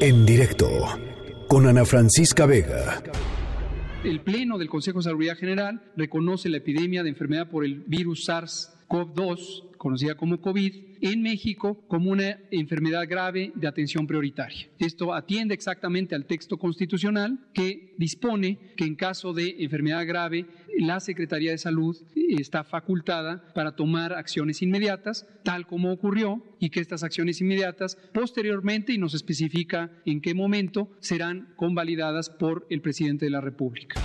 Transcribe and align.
En 0.00 0.24
directo 0.24 0.68
con 1.46 1.66
Ana 1.66 1.84
Francisca 1.84 2.46
Vega. 2.46 3.02
El 4.02 4.20
Pleno 4.20 4.56
del 4.58 4.68
Consejo 4.68 4.98
de 4.98 5.04
Salud 5.04 5.26
General 5.38 5.80
reconoce 5.96 6.48
la 6.48 6.58
epidemia 6.58 7.02
de 7.02 7.10
enfermedad 7.10 7.48
por 7.48 7.64
el 7.64 7.80
virus 7.86 8.24
SARS-CoV-2 8.88 9.74
conocida 9.84 10.14
como 10.14 10.40
COVID, 10.40 10.72
en 11.02 11.20
México 11.20 11.84
como 11.88 12.10
una 12.10 12.38
enfermedad 12.50 13.06
grave 13.06 13.52
de 13.54 13.68
atención 13.68 14.06
prioritaria. 14.06 14.66
Esto 14.78 15.12
atiende 15.12 15.52
exactamente 15.52 16.14
al 16.14 16.24
texto 16.24 16.56
constitucional 16.56 17.38
que 17.52 17.94
dispone 17.98 18.58
que 18.78 18.84
en 18.84 18.94
caso 18.94 19.34
de 19.34 19.56
enfermedad 19.58 20.06
grave 20.06 20.46
la 20.78 21.00
Secretaría 21.00 21.50
de 21.50 21.58
Salud 21.58 21.96
está 22.16 22.64
facultada 22.64 23.52
para 23.54 23.76
tomar 23.76 24.14
acciones 24.14 24.62
inmediatas, 24.62 25.26
tal 25.42 25.66
como 25.66 25.92
ocurrió, 25.92 26.42
y 26.58 26.70
que 26.70 26.80
estas 26.80 27.02
acciones 27.02 27.42
inmediatas 27.42 27.98
posteriormente, 28.14 28.94
y 28.94 28.98
nos 28.98 29.12
especifica 29.12 29.90
en 30.06 30.22
qué 30.22 30.32
momento, 30.32 30.88
serán 31.00 31.52
convalidadas 31.56 32.30
por 32.30 32.66
el 32.70 32.80
presidente 32.80 33.26
de 33.26 33.30
la 33.30 33.42
República. 33.42 34.00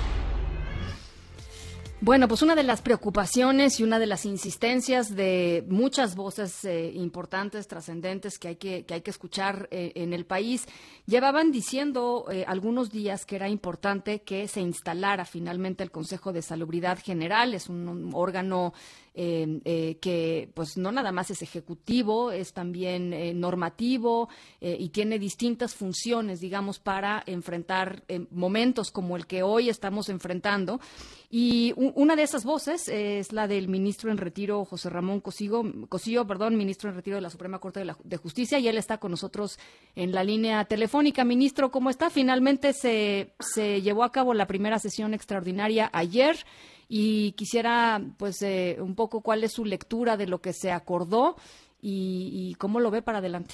Bueno, 2.01 2.29
pues 2.29 2.41
una 2.41 2.55
de 2.55 2.63
las 2.63 2.81
preocupaciones 2.81 3.77
y 3.77 3.83
una 3.83 3.99
de 3.99 4.05
las 4.05 4.23
insistencias 4.23 5.17
de 5.17 5.65
muchas 5.67 6.15
voces 6.15 6.63
eh, 6.63 6.93
importantes, 6.95 7.67
trascendentes 7.67 8.39
que 8.39 8.47
hay 8.47 8.55
que, 8.55 8.85
que 8.85 8.93
hay 8.93 9.01
que 9.01 9.11
escuchar 9.11 9.67
eh, 9.69 9.91
en 9.95 10.13
el 10.13 10.25
país, 10.25 10.65
llevaban 11.07 11.51
diciendo 11.51 12.25
eh, 12.31 12.45
algunos 12.47 12.89
días 12.89 13.25
que 13.25 13.35
era 13.35 13.49
importante 13.49 14.21
que 14.21 14.47
se 14.47 14.61
instalara 14.61 15.25
finalmente 15.25 15.83
el 15.83 15.91
Consejo 15.91 16.31
de 16.31 16.41
Salubridad 16.41 16.99
General. 17.03 17.53
Es 17.53 17.67
un 17.67 18.11
órgano 18.13 18.73
Em, 19.15 19.59
eh, 19.65 19.97
que 19.99 20.49
pues 20.53 20.77
no 20.77 20.91
nada 20.91 21.11
más 21.11 21.31
es 21.31 21.41
ejecutivo, 21.41 22.31
es 22.31 22.53
también 22.53 23.11
eh, 23.11 23.33
normativo 23.33 24.29
eh, 24.61 24.77
y 24.79 24.89
tiene 24.89 25.17
distintas 25.17 25.73
funciones, 25.73 26.39
digamos, 26.39 26.79
para 26.79 27.23
enfrentar 27.25 28.03
momentos 28.31 28.91
como 28.91 29.17
el 29.17 29.25
que 29.25 29.41
hoy 29.41 29.67
estamos 29.67 30.09
enfrentando. 30.09 30.79
Y 31.31 31.73
una 31.75 32.15
de 32.15 32.23
esas 32.23 32.43
voces 32.43 32.87
es 32.87 33.33
la 33.33 33.47
del 33.47 33.67
ministro 33.67 34.09
en 34.09 34.17
retiro, 34.17 34.65
José 34.65 34.89
Ramón 34.89 35.21
Cosillo, 35.21 35.63
Cosillo 35.87 36.25
perdón, 36.25 36.55
ministro 36.55 36.89
en 36.89 36.95
retiro 36.95 37.17
de 37.17 37.21
la 37.21 37.29
Suprema 37.29 37.59
Corte 37.59 37.83
de, 37.83 37.93
de, 38.03 38.17
Justicia, 38.17 38.57
y 38.57 38.67
él 38.67 38.77
está 38.77 38.97
con 38.97 39.11
nosotros 39.11 39.59
en 39.95 40.11
la 40.11 40.23
línea 40.23 40.65
telefónica. 40.65 41.23
Ministro, 41.23 41.71
¿cómo 41.71 41.91
está? 41.91 42.09
Finalmente 42.09 42.73
se, 42.73 43.33
se 43.39 43.81
llevó 43.81 44.03
a 44.03 44.11
cabo 44.11 44.33
la 44.33 44.47
primera 44.47 44.79
sesión 44.79 45.13
extraordinaria 45.13 45.89
ayer 45.93 46.45
y 46.91 47.33
quisiera 47.33 48.01
pues 48.17 48.41
eh, 48.41 48.77
un 48.79 48.95
poco 48.95 49.21
cuál 49.21 49.43
es 49.43 49.53
su 49.53 49.63
lectura 49.63 50.17
de 50.17 50.25
lo 50.27 50.39
que 50.39 50.53
se 50.53 50.71
acordó 50.71 51.35
y, 51.81 52.55
cómo 52.57 52.81
lo 52.81 52.91
ve 52.91 53.01
para 53.01 53.19
adelante. 53.19 53.53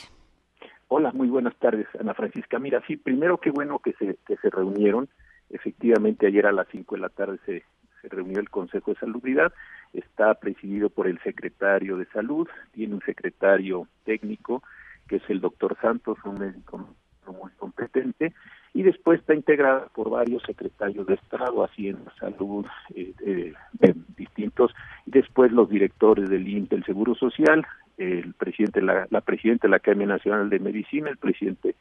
Hola, 0.88 1.12
muy 1.12 1.28
buenas 1.28 1.56
tardes, 1.58 1.86
Ana 2.00 2.14
Francisca. 2.14 2.58
Mira, 2.58 2.82
sí, 2.88 2.96
primero 2.96 3.40
qué 3.40 3.52
bueno 3.52 3.80
que 3.80 3.94
se, 3.94 4.18
que 4.26 4.38
se 4.38 4.50
reunieron. 4.50 5.10
Efectivamente, 5.50 6.26
ayer 6.26 6.48
a 6.48 6.52
las 6.52 6.68
5 6.72 6.96
de 6.96 7.02
la 7.02 7.10
tarde 7.10 7.38
se, 7.46 7.64
se 8.02 8.08
reunió 8.08 8.40
el 8.40 8.50
Consejo 8.50 8.94
de 8.94 9.00
Salubridad. 9.00 9.54
Está 9.94 10.34
presidido 10.36 10.90
por 10.90 11.08
el 11.08 11.20
secretario 11.22 11.98
de 11.98 12.06
Salud, 12.08 12.48
tiene 12.72 12.96
un 12.96 13.02
secretario 13.02 13.88
técnico, 14.06 14.64
que 15.08 15.18
es 15.18 15.30
el 15.30 15.42
doctor 15.42 15.78
Santos, 15.82 16.18
un 16.24 16.40
médico 16.40 16.96
muy 17.28 17.52
competente, 17.58 18.34
y 18.76 18.84
después 18.84 19.22
está 19.22 19.34
integrada 19.34 19.88
por 19.96 20.10
varios 20.10 20.44
secretarios 20.44 21.08
de 21.08 21.14
Estado, 21.14 21.64
Hacienda, 21.64 22.12
Salud, 22.20 22.66
eh, 22.94 23.14
eh, 23.26 23.94
distintos, 24.18 24.76
y 25.06 25.12
después 25.12 25.54
los 25.54 25.70
directores 25.70 26.30
del 26.30 26.46
INTE, 26.46 26.76
el 26.76 26.84
Seguro 26.84 27.16
Social, 27.16 27.66
el 27.98 28.34
presidente, 28.34 28.82
la, 28.82 29.08
la 29.10 29.22
presidenta 29.22 29.68
de 29.68 29.72
la 29.72 29.78
Academia 29.78 30.08
Nacional 30.08 30.50
de 30.50 30.60
Medicina, 30.60 31.10
el 31.10 31.16
presidente 31.16 31.76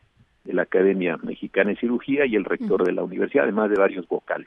de 0.45 0.53
la 0.53 0.63
Academia 0.63 1.17
Mexicana 1.17 1.71
de 1.71 1.77
Cirugía 1.77 2.27
y 2.27 2.37
el 2.37 2.45
rector 2.45 2.85
de 2.85 2.93
la 2.93 3.03
universidad, 3.03 3.43
además 3.43 3.71
de 3.71 3.77
varios 3.77 4.07
vocales. 4.07 4.47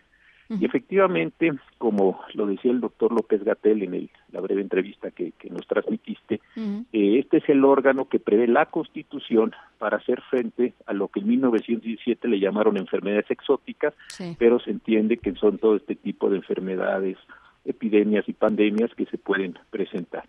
Y 0.50 0.64
efectivamente, 0.64 1.52
como 1.78 2.22
lo 2.34 2.46
decía 2.46 2.72
el 2.72 2.80
doctor 2.80 3.12
López 3.12 3.44
Gatel 3.44 3.84
en 3.84 3.94
el, 3.94 4.10
la 4.32 4.40
breve 4.40 4.62
entrevista 4.62 5.12
que, 5.12 5.34
nos 5.50 5.68
transmitiste, 5.68 6.40
eh, 6.56 7.20
este 7.20 7.38
es 7.38 7.50
el 7.50 7.66
órgano 7.66 8.08
que 8.08 8.20
prevé 8.20 8.48
la 8.48 8.68
Constitución 8.68 9.54
para 9.78 9.98
hacer 9.98 10.22
frente 10.30 10.74
a 10.86 10.94
lo 10.94 11.10
que 11.10 11.20
en 11.20 11.28
1917 11.28 12.28
le 12.30 12.40
llamaron 12.40 12.78
enfermedades 12.78 13.30
exóticas, 13.30 13.94
pero 14.40 14.60
se 14.60 14.72
entiende 14.72 15.18
que 15.18 15.34
son 15.34 15.58
todo 15.58 15.76
este 15.76 15.96
tipo 15.96 16.30
de 16.30 16.38
enfermedades, 16.38 17.18
epidemias 17.66 18.28
y 18.30 18.34
pandemias 18.34 18.94
que 18.96 19.06
se 19.06 19.18
pueden 19.18 19.60
presentar. 19.70 20.24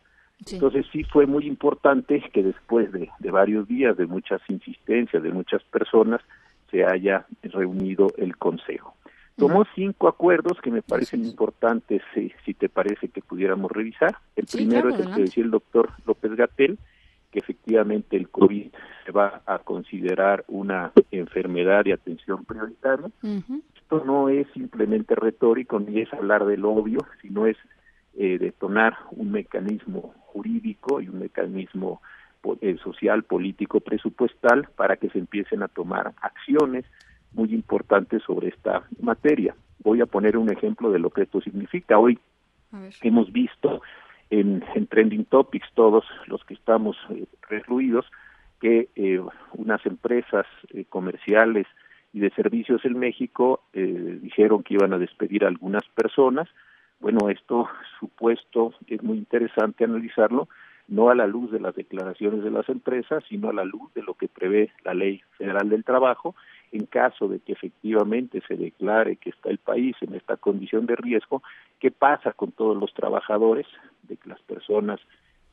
Entonces 0.51 0.87
sí 0.93 1.05
fue 1.05 1.27
muy 1.27 1.47
importante 1.47 2.23
que 2.33 2.43
después 2.43 2.93
de, 2.93 3.09
de 3.19 3.31
varios 3.31 3.67
días, 3.67 3.97
de 3.97 4.07
muchas 4.07 4.41
insistencias 4.49 5.23
de 5.23 5.31
muchas 5.31 5.63
personas, 5.65 6.21
se 6.71 6.85
haya 6.85 7.27
reunido 7.43 8.09
el 8.19 8.37
Consejo. 8.37 8.95
Tomó 9.39 9.65
cinco 9.75 10.09
acuerdos 10.09 10.61
que 10.61 10.71
me 10.71 10.83
parecen 10.83 11.25
importantes, 11.25 12.03
si, 12.13 12.33
si 12.45 12.55
te 12.55 12.69
parece 12.69 13.09
que 13.09 13.23
pudiéramos 13.23 13.71
revisar. 13.71 14.19
El 14.35 14.47
primero 14.47 14.89
es 14.89 14.99
el 14.99 15.15
que 15.15 15.23
decía 15.23 15.45
el 15.45 15.53
doctor 15.53 15.91
López 16.07 16.35
Gatel, 16.35 16.79
que 17.31 17.39
efectivamente 17.39 18.17
el 18.17 18.29
COVID 18.31 18.69
se 19.05 19.13
va 19.13 19.43
a 19.47 19.59
considerar 19.61 20.45
una 20.49 20.93
enfermedad 21.11 21.85
de 21.85 21.93
atención 21.93 22.45
prioritaria. 22.45 23.11
Esto 23.77 24.05
no 24.05 24.29
es 24.29 24.47
simplemente 24.55 25.15
retórico 25.15 25.79
ni 25.79 26.01
es 26.01 26.13
hablar 26.13 26.45
del 26.45 26.65
obvio, 26.65 26.99
sino 27.23 27.47
es 27.47 27.57
eh, 28.17 28.39
detonar 28.39 28.97
un 29.13 29.31
mecanismo 29.31 30.15
jurídico 30.27 31.01
y 31.01 31.09
un 31.09 31.21
mecanismo 31.21 32.01
eh, 32.61 32.77
social, 32.83 33.23
político, 33.23 33.81
presupuestal 33.81 34.69
para 34.75 34.97
que 34.97 35.11
se 35.11 35.19
empiecen 35.19 35.63
a 35.63 35.69
tomar 35.69 36.15
acciones 36.23 36.85
muy 37.33 37.53
importante 37.55 38.21
sobre 38.21 38.49
esta 38.49 38.85
materia. 39.01 39.55
Voy 39.81 40.01
a 40.01 40.07
poner 40.07 40.37
un 40.37 40.51
ejemplo 40.51 40.91
de 40.91 40.99
lo 40.99 41.11
que 41.11 41.23
esto 41.23 41.41
significa. 41.41 41.99
Hoy 41.99 42.19
hemos 43.03 43.33
visto 43.33 43.83
en, 44.31 44.63
Trending 44.89 45.25
Topics, 45.27 45.69
todos 45.75 46.05
los 46.27 46.45
que 46.45 46.55
estamos 46.55 46.97
eh, 47.11 47.27
que 48.61 48.89
eh, 48.97 49.21
unas 49.55 49.85
empresas 49.87 50.47
eh, 50.71 50.85
comerciales 50.89 51.67
y 52.13 52.21
de 52.21 52.31
servicios 52.31 52.85
en 52.85 52.99
México 52.99 53.63
eh, 53.73 54.19
dijeron 54.21 54.63
que 54.63 54.75
iban 54.75 54.93
a 54.93 54.99
despedir 54.99 55.45
a 55.45 55.49
algunas 55.49 55.85
personas. 55.95 56.49
Bueno, 57.01 57.29
esto 57.29 57.69
supuesto 58.01 58.75
es 58.87 59.03
muy 59.03 59.19
interesante 59.19 59.85
analizarlo, 59.85 60.49
no 60.89 61.11
a 61.11 61.15
la 61.15 61.27
luz 61.27 61.53
de 61.53 61.61
las 61.61 61.75
declaraciones 61.75 62.43
de 62.43 62.51
las 62.51 62.69
empresas, 62.69 63.23
sino 63.29 63.51
a 63.51 63.53
la 63.53 63.65
luz 63.65 63.93
de 63.95 64.03
lo 64.03 64.15
que 64.15 64.27
prevé 64.27 64.73
la 64.85 64.95
Ley 64.95 65.23
Federal 65.37 65.69
del 65.69 65.85
Trabajo 65.85 66.35
en 66.73 66.87
caso 66.87 67.29
de 67.29 67.41
que 67.41 67.53
efectivamente 67.53 68.43
se 68.47 68.57
declare 68.57 69.17
que 69.17 69.31
está 69.31 69.51
el 69.51 69.59
país 69.59 69.97
en 70.01 70.15
esta 70.15 70.37
condición 70.37 70.87
de 70.87 70.97
riesgo, 70.97 71.43
¿qué 71.81 71.91
pasa 71.91 72.33
con 72.33 72.53
todos 72.53 72.77
los 72.77 72.93
trabajadores, 72.95 73.67
de 74.03 74.19
las 74.25 74.41
personas 74.43 75.01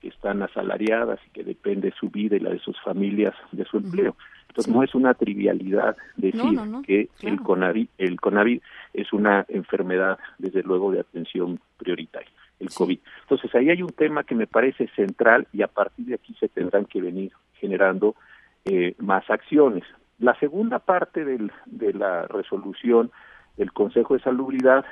que 0.01 0.09
están 0.09 0.41
asalariadas 0.41 1.19
y 1.27 1.29
que 1.31 1.43
depende 1.43 1.93
su 1.99 2.09
vida 2.09 2.35
y 2.35 2.39
la 2.39 2.51
de 2.51 2.59
sus 2.59 2.79
familias 2.81 3.33
de 3.51 3.65
su 3.65 3.77
empleo? 3.77 4.15
Entonces 4.49 4.73
no 4.73 4.83
es 4.83 4.95
una 4.95 5.13
trivialidad 5.13 5.97
decir 6.15 6.59
que 6.85 7.09
el 7.21 7.41
CONAVI, 7.41 7.89
el 7.97 8.19
CONAVI 8.19 8.61
es 8.93 9.11
una 9.11 9.45
enfermedad 9.49 10.17
desde 10.37 10.63
luego 10.63 10.91
de 10.91 11.01
atención 11.01 11.59
prioritaria, 11.77 12.29
el 12.59 12.69
COVID. 12.69 12.99
Entonces 13.23 13.53
ahí 13.55 13.69
hay 13.69 13.81
un 13.81 13.91
tema 13.91 14.23
que 14.23 14.35
me 14.35 14.47
parece 14.47 14.87
central 14.95 15.47
y 15.51 15.61
a 15.61 15.67
partir 15.67 16.05
de 16.05 16.15
aquí 16.15 16.33
se 16.39 16.47
tendrán 16.47 16.85
que 16.85 17.01
venir 17.01 17.33
generando 17.55 18.15
eh, 18.63 18.95
más 18.99 19.29
acciones. 19.29 19.83
La 20.19 20.37
segunda 20.39 20.79
parte 20.79 21.25
del, 21.25 21.51
de 21.65 21.93
la 21.93 22.27
resolución 22.27 23.11
del 23.57 23.71
Consejo 23.73 24.13
de 24.13 24.21
Salubridad, 24.21 24.85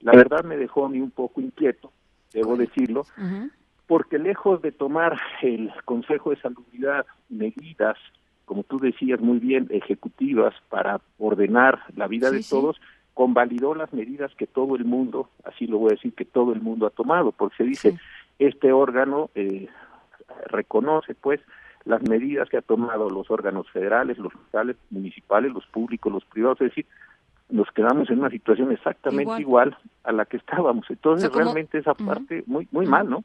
la 0.00 0.12
verdad 0.12 0.44
me 0.44 0.56
dejó 0.56 0.86
a 0.86 0.88
mí 0.88 1.00
un 1.00 1.10
poco 1.10 1.40
inquieto, 1.40 1.92
debo 2.32 2.56
decirlo, 2.56 3.04
porque 3.86 4.18
lejos 4.18 4.62
de 4.62 4.72
tomar 4.72 5.18
el 5.42 5.72
Consejo 5.84 6.30
de 6.30 6.40
Salubridad 6.40 7.06
medidas, 7.28 7.96
como 8.44 8.64
tú 8.64 8.78
decías 8.78 9.20
muy 9.20 9.38
bien, 9.38 9.68
ejecutivas 9.70 10.54
para 10.68 11.00
ordenar 11.18 11.80
la 11.96 12.08
vida 12.08 12.30
de 12.30 12.44
todos, 12.48 12.80
convalidó 13.14 13.74
las 13.74 13.92
medidas 13.92 14.34
que 14.34 14.46
todo 14.46 14.74
el 14.74 14.84
mundo, 14.84 15.30
así 15.44 15.66
lo 15.66 15.78
voy 15.78 15.92
a 15.92 15.94
decir, 15.94 16.14
que 16.14 16.24
todo 16.24 16.52
el 16.52 16.60
mundo 16.60 16.86
ha 16.86 16.90
tomado, 16.90 17.30
porque 17.32 17.56
se 17.56 17.64
dice, 17.64 17.98
este 18.38 18.72
órgano 18.72 19.30
eh, 19.34 19.68
reconoce 20.46 21.14
pues 21.14 21.40
las 21.84 22.02
medidas 22.02 22.48
que 22.48 22.56
ha 22.56 22.62
tomado 22.62 23.10
los 23.10 23.30
órganos 23.30 23.70
federales, 23.70 24.18
los 24.18 24.32
locales, 24.32 24.76
municipales, 24.90 25.52
los 25.52 25.66
públicos, 25.66 26.12
los 26.12 26.24
privados, 26.24 26.60
es 26.60 26.68
decir, 26.68 26.86
nos 27.50 27.70
quedamos 27.72 28.08
en 28.10 28.20
una 28.20 28.30
situación 28.30 28.72
exactamente 28.72 29.40
igual, 29.40 29.76
a 30.02 30.12
la 30.12 30.24
que 30.24 30.38
estábamos. 30.38 30.86
Entonces, 30.88 31.30
realmente 31.30 31.78
esa 31.78 31.94
parte 31.94 32.42
muy 32.46 32.66
muy 32.70 32.86
mal, 32.86 33.08
¿no? 33.08 33.24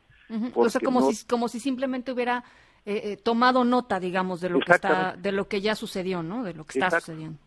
O 0.55 0.69
sea, 0.69 0.81
como 0.81 1.11
si 1.11 1.25
como 1.25 1.47
si 1.47 1.59
simplemente 1.59 2.11
hubiera 2.11 2.43
eh, 2.85 3.01
eh, 3.03 3.17
tomado 3.17 3.63
nota, 3.63 3.99
digamos, 3.99 4.41
de 4.41 4.49
lo 4.49 4.59
que 4.59 4.71
está 4.71 5.15
de 5.15 5.31
lo 5.31 5.47
que 5.47 5.61
ya 5.61 5.75
sucedió, 5.75 6.21
¿no? 6.21 6.43
De 6.43 6.53
lo 6.53 6.65
que 6.65 6.79
está 6.79 6.99
sucediendo. 6.99 7.39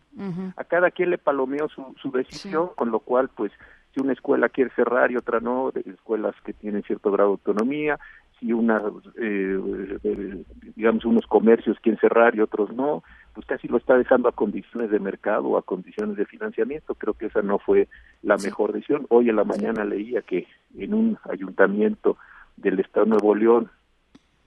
A 0.55 0.63
cada 0.63 0.91
quien 0.91 1.09
le 1.09 1.17
palomeó 1.17 1.67
su, 1.69 1.95
su 1.99 2.11
decisión, 2.11 2.69
con 2.75 2.91
lo 2.91 2.99
cual, 2.99 3.29
pues, 3.29 3.51
si 3.93 3.99
una 3.99 4.13
escuela 4.13 4.47
quiere 4.49 4.69
cerrar 4.75 5.11
y 5.11 5.17
otra 5.17 5.39
no, 5.39 5.71
de 5.71 5.81
escuelas 5.81 6.35
que 6.45 6.53
tienen 6.53 6.83
cierto 6.83 7.11
grado 7.11 7.29
de 7.29 7.33
autonomía, 7.33 7.99
y 8.43 8.51
una, 8.51 8.81
eh, 9.21 10.43
digamos, 10.75 11.05
unos 11.05 11.25
comercios 11.27 11.79
quieren 11.79 11.99
cerrar 11.99 12.35
y 12.35 12.41
otros 12.41 12.73
no, 12.73 13.01
pues 13.33 13.47
casi 13.47 13.69
lo 13.69 13.77
está 13.77 13.97
dejando 13.97 14.27
a 14.27 14.33
condiciones 14.33 14.91
de 14.91 14.99
mercado 14.99 15.47
o 15.47 15.57
a 15.57 15.61
condiciones 15.61 16.17
de 16.17 16.25
financiamiento. 16.25 16.93
Creo 16.95 17.13
que 17.13 17.27
esa 17.27 17.41
no 17.41 17.57
fue 17.59 17.87
la 18.21 18.35
mejor 18.35 18.73
decisión. 18.73 19.05
Hoy 19.09 19.29
en 19.29 19.37
la 19.37 19.45
mañana 19.45 19.85
leía 19.85 20.21
que 20.23 20.45
en 20.77 20.93
un 20.93 21.17
ayuntamiento 21.31 22.17
del 22.57 22.81
Estado 22.81 23.05
de 23.05 23.11
Nuevo 23.11 23.33
León 23.33 23.71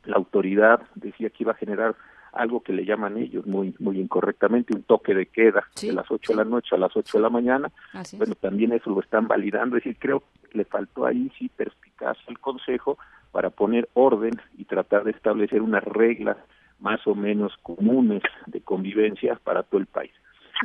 la 0.05 0.17
autoridad 0.17 0.83
decía 0.95 1.31
que 1.31 1.45
iba 1.45 1.53
a 1.53 1.57
generar 1.57 1.97
algo 2.33 2.63
que 2.63 2.75
le 2.75 2.85
llaman 2.85 3.17
ellos 3.17 3.47
muy 3.47 3.75
muy 3.79 3.99
incorrectamente 3.99 4.75
un 4.75 4.83
toque 4.83 5.15
de 5.15 5.25
queda 5.25 5.67
de 5.81 5.93
las 5.95 6.11
8 6.11 6.35
de 6.35 6.37
la 6.37 6.45
noche 6.45 6.77
a 6.77 6.79
las 6.79 6.95
8 6.95 7.17
de 7.17 7.23
la 7.23 7.31
mañana. 7.31 7.73
bueno, 8.19 8.35
también 8.35 8.73
eso 8.73 8.91
lo 8.91 9.01
están 9.01 9.27
validando, 9.27 9.79
es 9.79 9.85
decir, 9.85 9.99
creo 9.99 10.23
que 10.51 10.59
le 10.59 10.65
faltó 10.67 11.07
ahí 11.07 11.33
sí 11.39 11.49
perspicacia 11.57 12.25
al 12.29 12.39
Consejo 12.39 12.99
para 13.33 13.51
poner 13.51 13.89
orden 13.95 14.41
y 14.57 14.65
tratar 14.65 15.05
de 15.05 15.11
establecer 15.13 15.63
unas 15.63 15.85
reglas 15.85 16.37
más 16.81 17.07
o 17.07 17.15
menos 17.15 17.57
comunes 17.63 18.23
de 18.47 18.61
convivencia 18.61 19.39
para 19.43 19.63
todo 19.63 19.81
el 19.81 19.87
país. 19.87 20.13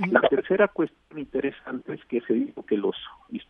La 0.09 0.21
tercera 0.21 0.67
cuestión 0.69 1.19
interesante 1.19 1.93
es 1.93 2.05
que 2.05 2.21
se 2.21 2.33
dijo 2.33 2.65
que 2.65 2.77
los 2.77 2.95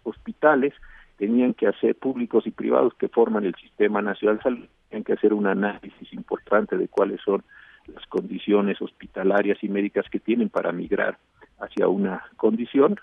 hospitales 0.03 0.73
tenían 1.17 1.53
que 1.53 1.67
hacer 1.67 1.95
públicos 1.95 2.47
y 2.47 2.51
privados 2.51 2.93
que 2.95 3.07
forman 3.07 3.45
el 3.45 3.53
Sistema 3.55 4.01
Nacional 4.01 4.37
de 4.37 4.43
Salud, 4.43 4.65
tenían 4.89 5.03
que 5.03 5.13
hacer 5.13 5.33
un 5.33 5.45
análisis 5.45 6.11
importante 6.13 6.77
de 6.77 6.87
cuáles 6.87 7.21
son 7.21 7.43
las 7.87 8.05
condiciones 8.07 8.81
hospitalarias 8.81 9.63
y 9.63 9.69
médicas 9.69 10.05
que 10.09 10.19
tienen 10.19 10.49
para 10.49 10.71
migrar 10.71 11.17
hacia 11.59 11.87
una 11.87 12.23
condición, 12.37 12.99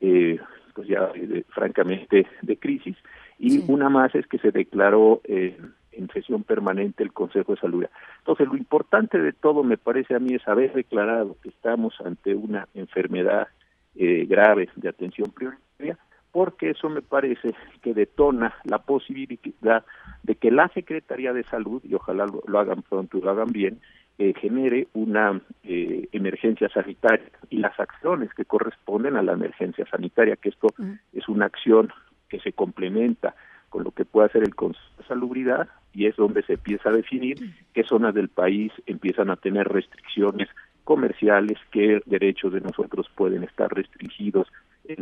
eh, 0.00 0.38
pues 0.74 0.88
ya 0.88 1.10
francamente 1.48 2.26
de 2.42 2.56
crisis, 2.58 2.96
y 3.38 3.64
una 3.70 3.88
más 3.88 4.14
es 4.14 4.26
que 4.26 4.38
se 4.38 4.50
declaró 4.50 5.20
eh, 5.24 5.58
en 5.92 6.08
sesión 6.10 6.42
permanente 6.42 7.02
el 7.02 7.12
Consejo 7.12 7.54
de 7.54 7.60
Salud. 7.60 7.84
Entonces, 8.18 8.48
lo 8.48 8.56
importante 8.56 9.18
de 9.18 9.32
todo, 9.32 9.62
me 9.62 9.76
parece 9.76 10.14
a 10.14 10.18
mí, 10.18 10.34
es 10.34 10.46
haber 10.48 10.72
declarado 10.72 11.36
que 11.42 11.50
estamos 11.50 11.94
ante 12.04 12.34
una 12.34 12.68
enfermedad 12.74 13.48
eh, 13.94 14.24
grave 14.26 14.68
de 14.76 14.88
atención 14.88 15.30
prioritaria, 15.30 15.98
porque 16.30 16.70
eso 16.70 16.88
me 16.88 17.02
parece 17.02 17.54
que 17.82 17.92
detona 17.92 18.54
la 18.64 18.78
posibilidad 18.78 19.84
de 20.22 20.34
que 20.36 20.50
la 20.50 20.68
Secretaría 20.68 21.32
de 21.32 21.44
Salud, 21.44 21.82
y 21.84 21.94
ojalá 21.94 22.26
lo, 22.26 22.58
hagan 22.58 22.82
pronto 22.82 23.18
y 23.18 23.20
lo 23.20 23.30
hagan 23.30 23.52
bien, 23.52 23.80
eh, 24.22 24.34
genere 24.40 24.86
una 24.92 25.40
eh, 25.64 26.08
emergencia 26.12 26.68
sanitaria 26.68 27.28
y 27.50 27.56
las 27.56 27.80
acciones 27.80 28.32
que 28.34 28.44
corresponden 28.44 29.16
a 29.16 29.22
la 29.22 29.32
emergencia 29.32 29.84
sanitaria, 29.86 30.36
que 30.36 30.50
esto 30.50 30.68
es 31.12 31.28
una 31.28 31.46
acción 31.46 31.92
que 32.28 32.38
se 32.38 32.52
complementa 32.52 33.34
con 33.68 33.82
lo 33.82 33.90
que 33.90 34.04
puede 34.04 34.28
hacer 34.28 34.44
el 34.44 34.54
Consejo 34.54 34.86
de 34.96 35.04
Salubridad 35.08 35.66
y 35.92 36.06
es 36.06 36.14
donde 36.14 36.44
se 36.44 36.52
empieza 36.52 36.90
a 36.90 36.92
definir 36.92 37.36
qué 37.74 37.82
zonas 37.82 38.14
del 38.14 38.28
país 38.28 38.70
empiezan 38.86 39.28
a 39.28 39.34
tener 39.34 39.66
restricciones 39.66 40.48
comerciales, 40.84 41.58
qué 41.72 42.00
derechos 42.06 42.52
de 42.52 42.60
nosotros 42.60 43.10
pueden 43.16 43.42
estar 43.42 43.74
restringidos 43.74 44.46
en 44.84 44.98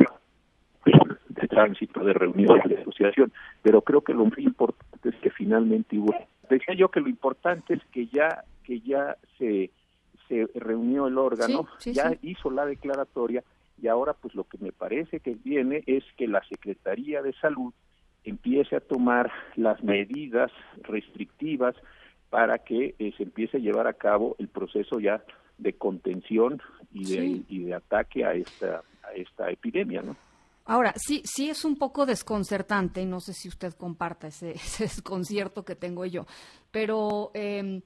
de 1.29 1.47
tránsito, 1.47 2.03
de 2.03 2.13
reuniones, 2.13 2.63
de 2.67 2.79
asociación. 2.79 3.31
Pero 3.61 3.81
creo 3.81 4.01
que 4.01 4.15
lo 4.15 4.25
muy 4.25 4.43
importante 4.43 5.09
es 5.09 5.15
que 5.17 5.29
finalmente 5.29 5.99
hubo. 5.99 6.15
Decía 6.49 6.73
yo 6.73 6.89
que 6.89 7.01
lo 7.01 7.07
importante 7.07 7.75
es 7.75 7.81
que 7.91 8.07
ya 8.07 8.43
que 8.71 8.79
ya 8.79 9.17
se 9.37 9.69
se 10.29 10.47
reunió 10.55 11.07
el 11.07 11.17
órgano, 11.17 11.67
ya 11.83 12.17
hizo 12.21 12.49
la 12.51 12.65
declaratoria 12.65 13.43
y 13.81 13.89
ahora 13.89 14.13
pues 14.13 14.33
lo 14.33 14.45
que 14.45 14.57
me 14.59 14.71
parece 14.71 15.19
que 15.19 15.35
viene 15.35 15.83
es 15.87 16.05
que 16.15 16.25
la 16.25 16.41
Secretaría 16.47 17.21
de 17.21 17.33
Salud 17.33 17.73
empiece 18.23 18.77
a 18.77 18.79
tomar 18.79 19.29
las 19.57 19.83
medidas 19.83 20.49
restrictivas 20.83 21.75
para 22.29 22.59
que 22.59 22.95
eh, 22.97 23.13
se 23.17 23.23
empiece 23.23 23.57
a 23.57 23.59
llevar 23.59 23.87
a 23.87 23.93
cabo 23.93 24.37
el 24.39 24.47
proceso 24.47 25.01
ya 25.01 25.21
de 25.57 25.73
contención 25.73 26.61
y 26.93 27.13
de, 27.13 27.41
y 27.49 27.63
de 27.65 27.73
ataque 27.73 28.23
a 28.23 28.33
esta 28.33 28.83
a 29.03 29.11
esta 29.13 29.49
epidemia, 29.51 30.01
¿no? 30.01 30.15
Ahora, 30.63 30.93
sí, 30.95 31.23
sí 31.25 31.49
es 31.49 31.65
un 31.65 31.75
poco 31.75 32.05
desconcertante, 32.05 33.01
y 33.01 33.05
no 33.05 33.19
sé 33.19 33.33
si 33.33 33.49
usted 33.49 33.73
comparta 33.73 34.27
ese, 34.27 34.51
ese 34.55 34.85
desconcierto 34.85 35.65
que 35.65 35.75
tengo 35.75 36.05
yo, 36.05 36.25
pero 36.71 37.31
eh, 37.33 37.81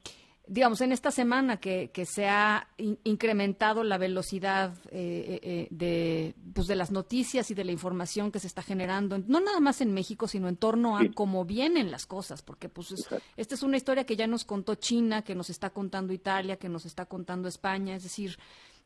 digamos, 0.48 0.82
en 0.82 0.92
esta 0.92 1.12
semana 1.12 1.58
que, 1.58 1.90
que 1.92 2.06
se 2.06 2.28
ha 2.28 2.68
incrementado 3.04 3.84
la 3.84 3.98
velocidad 3.98 4.74
eh, 4.92 4.92
eh, 4.92 5.40
eh, 5.42 5.68
de, 5.72 6.36
pues 6.54 6.68
de 6.68 6.76
las 6.76 6.92
noticias 6.92 7.50
y 7.52 7.56
de 7.56 7.64
la 7.64 7.72
información 7.72 8.32
que 8.32 8.40
se 8.40 8.48
está 8.48 8.62
generando, 8.62 9.18
no 9.18 9.40
nada 9.40 9.60
más 9.60 9.82
en 9.82 9.94
México, 9.94 10.28
sino 10.28 10.48
en 10.48 10.58
torno 10.58 10.98
a 10.98 11.02
cómo 11.14 11.46
vienen 11.46 11.92
las 11.92 12.06
cosas, 12.06 12.42
porque 12.42 12.70
pues 12.70 12.94
esta 13.38 13.56
es 13.56 13.64
una 13.64 13.78
historia 13.78 14.06
que 14.06 14.16
ya 14.16 14.28
nos 14.28 14.46
contó 14.46 14.76
China, 14.76 15.24
que 15.24 15.36
nos 15.36 15.50
está 15.50 15.72
contando 15.72 16.14
Italia, 16.14 16.58
que 16.58 16.70
nos 16.70 16.86
está 16.86 17.06
contando 17.06 17.48
España, 17.48 17.96
es 17.96 18.04
decir, 18.04 18.38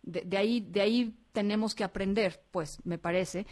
de, 0.01 0.21
de 0.21 0.37
ahí, 0.37 0.61
de 0.61 0.81
ahí 0.81 1.13
tenemos 1.33 1.75
que 1.75 1.83
aprender, 1.83 2.41
pues, 2.51 2.77
me 2.85 2.97
parece. 2.97 3.45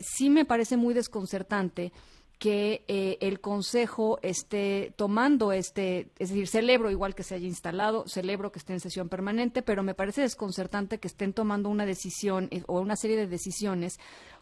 sí 0.00 0.28
me 0.28 0.44
parece 0.44 0.76
muy 0.76 0.94
desconcertante 0.94 1.92
que 2.40 2.86
eh, 2.88 3.18
el 3.20 3.42
Consejo 3.42 4.18
esté 4.22 4.94
tomando 4.96 5.52
este, 5.52 6.08
es 6.18 6.30
decir, 6.30 6.48
celebro 6.48 6.90
igual 6.90 7.14
que 7.14 7.22
se 7.22 7.34
haya 7.34 7.46
instalado, 7.46 8.08
celebro 8.08 8.50
que 8.50 8.58
esté 8.58 8.72
en 8.72 8.80
sesión 8.80 9.10
permanente, 9.10 9.60
pero 9.60 9.82
me 9.82 9.94
parece 9.94 10.22
desconcertante 10.22 10.98
que 10.98 11.06
estén 11.06 11.34
tomando 11.34 11.68
una 11.68 11.84
decisión 11.84 12.48
eh, 12.50 12.62
o 12.66 12.80
una 12.80 12.96
serie 12.96 13.18
de 13.18 13.26
decisiones 13.26 14.00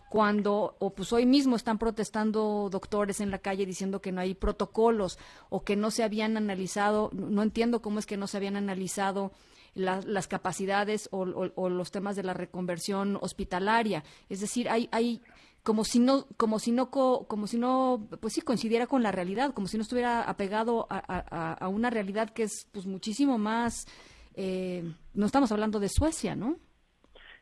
cuando, 0.08 0.76
o 0.78 0.94
pues 0.94 1.12
hoy 1.12 1.26
mismo 1.26 1.56
están 1.56 1.78
protestando 1.78 2.68
doctores 2.70 3.20
en 3.20 3.32
la 3.32 3.40
calle 3.40 3.66
diciendo 3.66 4.00
que 4.00 4.12
no 4.12 4.20
hay 4.20 4.34
protocolos 4.34 5.18
o 5.50 5.64
que 5.64 5.74
no 5.74 5.90
se 5.90 6.04
habían 6.04 6.36
analizado, 6.36 7.10
no 7.12 7.42
entiendo 7.42 7.82
cómo 7.82 7.98
es 7.98 8.06
que 8.06 8.16
no 8.16 8.28
se 8.28 8.36
habían 8.36 8.54
analizado 8.54 9.32
las 9.78 10.28
capacidades 10.28 11.08
o, 11.12 11.24
los 11.24 11.90
temas 11.90 12.16
de 12.16 12.22
la 12.22 12.34
reconversión 12.34 13.16
hospitalaria. 13.20 14.02
Es 14.28 14.40
decir, 14.40 14.68
hay, 14.68 14.88
hay 14.92 15.22
como 15.62 15.84
si 15.84 15.98
no 15.98 16.26
como 16.36 16.58
si 16.58 16.72
no 16.72 16.90
como 16.90 17.46
si 17.46 17.58
no 17.58 18.08
pues 18.20 18.32
sí 18.32 18.40
coincidiera 18.40 18.86
con 18.86 19.02
la 19.02 19.12
realidad 19.12 19.52
como 19.52 19.66
si 19.66 19.76
no 19.76 19.82
estuviera 19.82 20.22
apegado 20.22 20.86
a, 20.88 21.68
una 21.68 21.90
realidad 21.90 22.30
que 22.30 22.44
es 22.44 22.68
pues 22.72 22.86
muchísimo 22.86 23.36
más 23.36 23.86
eh, 24.34 24.82
no 25.14 25.26
estamos 25.26 25.52
hablando 25.52 25.78
de 25.78 25.90
Suecia 25.90 26.34
no 26.36 26.56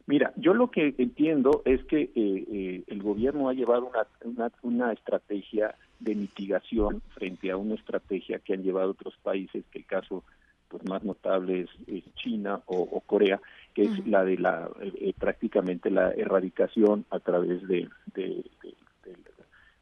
mira 0.06 0.32
yo 0.36 0.54
lo 0.54 0.72
que 0.72 0.94
entiendo 0.98 1.62
es 1.66 1.84
que 1.84 2.02
eh, 2.02 2.10
eh, 2.16 2.84
el 2.88 3.02
gobierno 3.02 3.48
ha 3.48 3.54
llevado 3.54 3.92
una, 4.24 4.50
una, 4.62 4.92
estrategia 4.92 5.76
de 6.00 6.14
mitigación 6.16 7.02
frente 7.14 7.50
a 7.52 7.56
una 7.56 7.74
estrategia 7.76 8.40
que 8.40 8.54
han 8.54 8.62
llevado 8.62 8.90
otros 8.90 9.14
países 9.22 9.64
que 9.70 9.78
el 9.78 9.86
caso 9.86 10.24
pues 10.68 10.84
más 10.88 11.04
notable 11.04 11.66
es, 11.86 12.04
China 12.14 12.60
o 12.66 13.00
Corea 13.00 13.40
que 13.76 13.82
es 13.82 14.06
la 14.06 14.24
de 14.24 14.38
la 14.38 14.70
eh, 14.80 15.12
prácticamente 15.18 15.90
la 15.90 16.10
erradicación 16.12 17.04
a 17.10 17.18
través 17.20 17.68
de, 17.68 17.86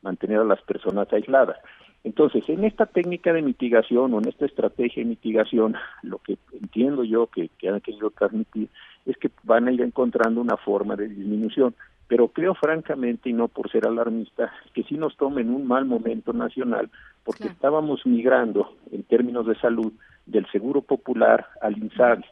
mantener 0.02 0.40
a 0.40 0.44
las 0.44 0.60
personas 0.62 1.10
aisladas. 1.12 1.56
Entonces, 2.02 2.46
en 2.48 2.64
esta 2.64 2.86
técnica 2.86 3.32
de 3.32 3.40
mitigación 3.40 4.12
o 4.12 4.18
en 4.18 4.28
esta 4.28 4.46
estrategia 4.46 5.02
de 5.02 5.08
mitigación, 5.08 5.76
lo 6.02 6.18
que 6.18 6.36
entiendo 6.52 7.04
yo 7.04 7.28
que, 7.28 7.48
que 7.56 7.68
han 7.68 7.80
querido 7.80 8.10
transmitir 8.10 8.68
es 9.06 9.16
que 9.16 9.30
van 9.44 9.68
a 9.68 9.72
ir 9.72 9.80
encontrando 9.80 10.40
una 10.40 10.56
forma 10.56 10.96
de 10.96 11.08
disminución. 11.08 11.74
Pero 12.08 12.28
creo 12.28 12.54
francamente, 12.54 13.30
y 13.30 13.32
no 13.32 13.46
por 13.46 13.70
ser 13.70 13.86
alarmista, 13.86 14.52
que 14.74 14.82
sí 14.82 14.96
nos 14.96 15.16
tomen 15.16 15.54
un 15.54 15.66
mal 15.66 15.86
momento 15.86 16.32
nacional, 16.32 16.90
porque 17.22 17.46
estábamos 17.46 18.04
migrando 18.04 18.74
en 18.90 19.04
términos 19.04 19.46
de 19.46 19.54
salud 19.54 19.92
del 20.26 20.46
Seguro 20.50 20.82
Popular 20.82 21.46
al 21.60 21.76
INSABI 21.78 22.24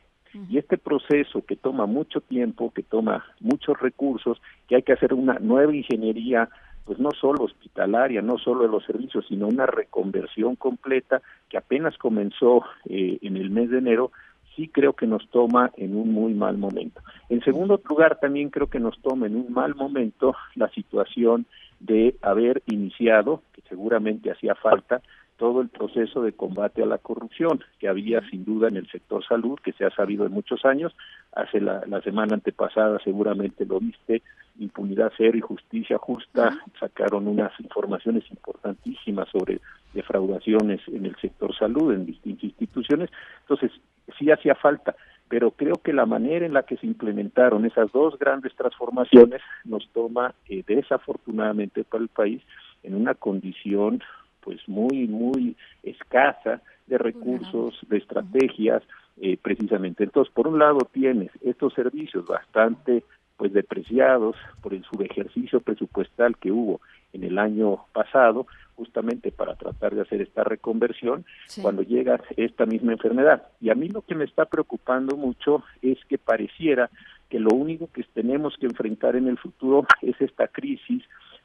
y 0.49 0.59
este 0.59 0.79
proceso 0.79 1.45
que 1.45 1.57
toma 1.57 1.87
mucho 1.87 2.21
tiempo, 2.21 2.73
que 2.75 2.83
toma 2.83 3.25
muchos 3.41 3.79
recursos, 3.79 4.41
que 4.67 4.77
hay 4.77 4.83
que 4.83 4.93
hacer 4.93 5.13
una 5.13 5.39
nueva 5.39 5.75
ingeniería, 5.75 6.49
pues 6.85 6.99
no 6.99 7.11
solo 7.11 7.45
hospitalaria, 7.45 8.23
no 8.23 8.39
solo 8.39 8.63
de 8.63 8.69
los 8.69 8.85
servicios, 8.85 9.27
sino 9.29 9.47
una 9.47 9.67
reconversión 9.67 10.57
completa 10.57 11.21
que 11.49 11.59
apenas 11.59 11.97
comenzó 11.99 12.65
eh, 12.89 13.19
en 13.21 13.37
el 13.37 13.51
mes 13.51 13.71
de 13.71 13.79
enero, 13.79 14.11
sí 14.57 14.69
creo 14.69 14.95
que 14.95 15.07
nos 15.07 15.29
toma 15.31 15.71
en 15.77 15.97
un 15.97 16.13
muy 16.13 16.35
mal 16.35 16.57
momento. 16.59 17.01
En 17.29 17.43
segundo 17.43 17.81
lugar, 17.89 18.19
también 18.21 18.51
creo 18.51 18.69
que 18.69 18.81
nos 18.81 19.01
toma 19.01 19.27
en 19.27 19.37
un 19.37 19.53
mal 19.53 19.75
momento 19.75 20.35
la 20.55 20.69
situación 20.71 21.47
de 21.81 22.17
haber 22.23 22.63
iniciado, 22.67 23.43
que 23.53 23.63
seguramente 23.69 24.31
hacía 24.31 24.55
falta, 24.55 25.03
todo 25.43 25.61
el 25.61 25.71
proceso 25.71 26.23
de 26.23 26.35
combate 26.35 26.85
a 26.85 26.87
la 26.87 26.99
corrupción 26.99 27.65
que 27.81 27.89
había 27.89 28.21
sin 28.31 28.45
duda 28.45 28.69
en 28.69 28.77
el 28.77 28.89
sector 28.89 29.27
salud, 29.27 29.59
que 29.59 29.73
se 29.73 29.85
ha 29.85 29.91
sabido 29.91 30.25
en 30.25 30.31
muchos 30.31 30.65
años. 30.65 30.95
Hace 31.33 31.61
la, 31.61 31.83
semana 32.05 32.35
antepasada 32.35 33.01
seguramente 33.03 33.67
lo 33.67 33.81
viste, 33.81 34.23
impunidad 34.61 35.11
cero 35.17 35.37
y 35.37 35.41
justicia 35.41 35.99
justa, 35.99 36.57
sacaron 36.79 37.27
unas 37.27 37.51
informaciones 37.59 38.23
importantísimas 38.31 39.29
sobre 39.31 39.61
defraudaciones 39.93 40.81
en 40.87 41.07
el 41.07 41.17
sector 41.17 41.53
salud 41.59 41.93
en 41.93 42.07
distintas 42.07 42.45
instituciones. 42.45 43.11
Entonces, 43.41 43.73
sí 44.17 44.31
hacía 44.31 44.55
falta, 44.55 44.95
pero 45.27 45.51
creo 45.51 45.75
que 45.83 45.93
la 45.93 46.07
manera 46.07 46.47
en 46.47 46.55
la 46.55 46.63
que 46.63 46.77
se 46.77 46.87
implementaron 46.87 47.67
esas 47.67 47.91
dos 47.91 48.17
grandes 48.17 48.55
transformaciones 48.55 49.41
nos 49.65 49.89
toma 49.89 50.37
eh, 50.49 50.63
desafortunadamente 50.65 51.83
para 51.83 52.05
el 52.05 52.11
país 52.11 52.43
en 52.85 52.95
una 52.95 53.15
condición 53.15 54.03
pues 54.43 54.61
muy, 54.69 55.07
muy 55.09 55.57
escasa 55.83 56.61
de 56.87 56.99
recursos, 56.99 57.79
de 57.89 57.99
estrategias, 57.99 58.83
eh, 59.21 59.39
precisamente. 59.41 60.05
Entonces, 60.05 60.33
por 60.33 60.49
un 60.49 60.59
lado 60.59 60.81
tienes 60.93 61.31
estos 61.43 61.75
servicios 61.75 62.27
bastante 62.27 63.05
pues 63.37 63.53
depreciados 63.53 64.37
por 64.61 64.73
el 64.73 64.85
subejercicio 64.85 65.61
presupuestal 65.61 66.37
que 66.39 66.53
hubo 66.53 66.81
en 67.13 67.25
el 67.25 67.39
año 67.39 67.87
pasado, 67.93 68.47
justamente 68.77 69.31
para 69.33 69.55
tratar 69.57 69.95
de 69.95 70.03
hacer 70.03 70.23
esta 70.23 70.45
reconversión 70.45 71.25
cuando 71.61 71.83
llega 71.83 72.21
esta 72.37 72.67
misma 72.67 72.93
enfermedad. 72.93 73.43
Y 73.61 73.71
a 73.71 73.75
mí 73.75 73.89
lo 73.89 74.03
que 74.03 74.15
me 74.15 74.25
está 74.25 74.45
preocupando 74.47 75.17
mucho 75.17 75.63
es 75.83 75.99
que 76.09 76.19
pareciera 76.19 76.91
que 77.29 77.41
lo 77.41 77.51
único 77.55 77.89
que 77.93 78.05
tenemos 78.15 78.57
que 78.59 78.67
enfrentar 78.67 79.17
en 79.17 79.29
el 79.29 79.39
futuro 79.39 79.87
es 80.03 80.21
esta 80.21 80.49
crisis 80.49 81.03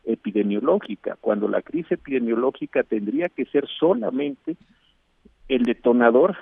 epidemiológica, 0.08 1.18
cuando 1.20 1.48
la 1.48 1.62
crisis 1.62 1.92
epidemiológica 1.92 2.84
tendría 2.84 3.30
que 3.30 3.46
ser 3.46 3.68
solamente 3.68 4.58
el 5.48 5.64
detonador 5.64 6.36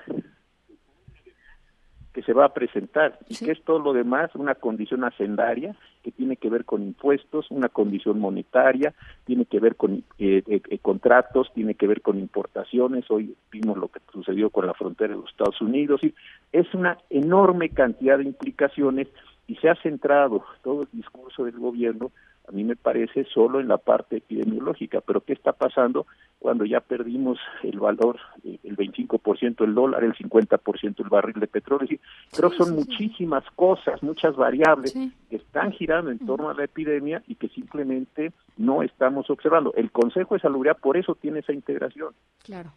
que 2.16 2.22
se 2.22 2.32
va 2.32 2.46
a 2.46 2.54
presentar 2.54 3.18
y 3.28 3.36
que 3.36 3.52
es 3.52 3.62
todo 3.62 3.78
lo 3.78 3.92
demás 3.92 4.34
una 4.36 4.54
condición 4.54 5.04
hacendaria 5.04 5.76
que 6.02 6.10
tiene 6.10 6.36
que 6.36 6.48
ver 6.48 6.64
con 6.64 6.82
impuestos, 6.82 7.50
una 7.50 7.68
condición 7.68 8.18
monetaria, 8.20 8.94
tiene 9.26 9.44
que 9.44 9.60
ver 9.60 9.76
con 9.76 10.02
eh, 10.18 10.42
eh, 10.46 10.62
eh, 10.70 10.78
contratos, 10.78 11.52
tiene 11.52 11.74
que 11.74 11.86
ver 11.86 12.00
con 12.00 12.18
importaciones. 12.18 13.10
Hoy 13.10 13.36
vimos 13.52 13.76
lo 13.76 13.88
que 13.88 14.00
sucedió 14.14 14.48
con 14.48 14.66
la 14.66 14.72
frontera 14.72 15.12
de 15.12 15.20
los 15.20 15.30
Estados 15.30 15.60
Unidos. 15.60 16.00
Y 16.04 16.14
es 16.52 16.72
una 16.72 16.96
enorme 17.10 17.68
cantidad 17.68 18.16
de 18.16 18.24
implicaciones 18.24 19.08
y 19.46 19.56
se 19.56 19.68
ha 19.68 19.74
centrado 19.82 20.42
todo 20.62 20.84
el 20.84 20.88
discurso 20.92 21.44
del 21.44 21.58
gobierno 21.58 22.12
a 22.48 22.52
mí 22.52 22.64
me 22.64 22.76
parece 22.76 23.24
solo 23.24 23.60
en 23.60 23.68
la 23.68 23.78
parte 23.78 24.18
epidemiológica, 24.18 25.00
pero 25.00 25.20
¿qué 25.20 25.32
está 25.32 25.52
pasando 25.52 26.06
cuando 26.38 26.64
ya 26.64 26.80
perdimos 26.80 27.38
el 27.62 27.80
valor, 27.80 28.18
eh, 28.44 28.58
el 28.62 28.76
25% 28.76 29.64
del 29.64 29.74
dólar, 29.74 30.04
el 30.04 30.14
50% 30.14 30.96
del 30.96 31.08
barril 31.08 31.40
de 31.40 31.46
petróleo? 31.46 31.98
creo 32.32 32.50
que 32.50 32.56
son 32.56 32.74
muchísimas 32.74 33.44
cosas, 33.54 34.02
muchas 34.02 34.36
variables 34.36 34.94
que 35.28 35.36
están 35.36 35.72
girando 35.72 36.10
en 36.10 36.18
torno 36.18 36.48
a 36.48 36.54
la 36.54 36.64
epidemia 36.64 37.22
y 37.26 37.34
que 37.34 37.48
simplemente 37.48 38.32
no 38.56 38.82
estamos 38.82 39.28
observando. 39.30 39.74
El 39.74 39.90
Consejo 39.90 40.34
de 40.34 40.40
Salubridad 40.40 40.78
por 40.78 40.96
eso 40.96 41.14
tiene 41.14 41.40
esa 41.40 41.52
integración. 41.52 42.14
Claro, 42.42 42.72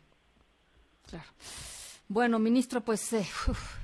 claro. 1.08 1.26
Bueno, 2.12 2.40
ministro, 2.40 2.82
pues 2.82 3.14
eh, 3.14 3.24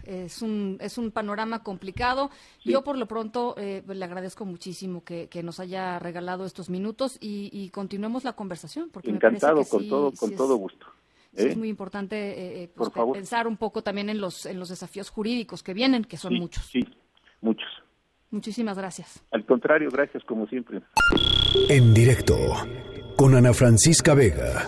es, 0.03 0.41
un, 0.41 0.77
es 0.82 0.98
un 0.98 1.12
panorama 1.12 1.62
complicado. 1.62 2.32
Yo 2.63 2.84
por 2.84 2.98
lo 2.98 3.05
pronto 3.05 3.53
eh, 3.55 3.84
le 3.88 4.03
agradezco 4.03 4.46
muchísimo 4.46 5.03
que, 5.03 5.29
nos 5.44 5.60
haya 5.60 6.00
regalado 6.00 6.44
estos 6.44 6.72
minutos 6.72 7.20
y, 7.22 7.70
continuemos 7.70 8.24
la 8.24 8.34
conversación. 8.34 8.89
Porque 8.89 9.12
Encantado, 9.12 9.63
con, 9.63 9.88
todo, 9.88 10.12
con 10.12 10.36
todo 10.36 10.55
gusto. 10.55 10.88
es 11.34 11.53
¿eh? 11.53 11.55
muy 11.55 11.70
importante 11.70 12.72
pues, 12.75 12.89
pensar 13.13 13.48
un 13.48 13.58
poco 13.58 13.84
también 13.84 14.10
en 14.10 14.20
los, 14.20 14.48
en 14.48 14.60
los 14.60 14.70
desafíos 14.70 15.12
jurídicos 15.12 15.62
que 15.62 15.75
vienen, 15.75 16.03
que 16.03 16.17
son 16.17 16.34
muchos. 16.34 16.65
Sí, 16.65 16.84
muchos. 17.41 17.70
Muchísimas 18.32 18.75
gracias. 18.75 19.24
Al 19.29 19.46
contrario, 19.46 19.89
gracias 19.91 20.24
como 20.24 20.48
siempre. 20.48 20.82
En 21.70 21.94
directo 21.94 22.36
con 23.15 23.36
Ana 23.36 23.53
Francisca 23.53 24.15
Vega. 24.15 24.67